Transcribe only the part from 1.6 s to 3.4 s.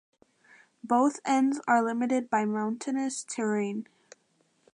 are limited by mountainous